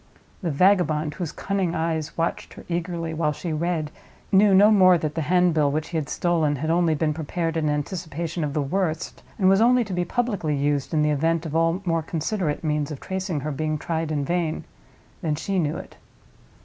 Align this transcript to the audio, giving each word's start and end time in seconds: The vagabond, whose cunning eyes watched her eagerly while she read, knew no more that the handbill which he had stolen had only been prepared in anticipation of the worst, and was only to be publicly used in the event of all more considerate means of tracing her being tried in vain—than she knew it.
The 0.41 0.49
vagabond, 0.49 1.13
whose 1.13 1.31
cunning 1.31 1.75
eyes 1.75 2.17
watched 2.17 2.55
her 2.55 2.65
eagerly 2.67 3.13
while 3.13 3.31
she 3.33 3.53
read, 3.53 3.91
knew 4.31 4.55
no 4.55 4.71
more 4.71 4.97
that 4.97 5.13
the 5.13 5.21
handbill 5.21 5.69
which 5.69 5.89
he 5.89 5.97
had 5.97 6.09
stolen 6.09 6.55
had 6.55 6.71
only 6.71 6.95
been 6.95 7.13
prepared 7.13 7.55
in 7.55 7.69
anticipation 7.69 8.43
of 8.43 8.55
the 8.55 8.63
worst, 8.63 9.21
and 9.37 9.47
was 9.47 9.61
only 9.61 9.83
to 9.83 9.93
be 9.93 10.03
publicly 10.03 10.55
used 10.55 10.91
in 10.91 11.03
the 11.03 11.11
event 11.11 11.45
of 11.45 11.55
all 11.55 11.83
more 11.85 12.01
considerate 12.01 12.63
means 12.63 12.89
of 12.89 12.99
tracing 12.99 13.41
her 13.41 13.51
being 13.51 13.77
tried 13.77 14.11
in 14.11 14.25
vain—than 14.25 15.35
she 15.35 15.59
knew 15.59 15.77
it. 15.77 15.97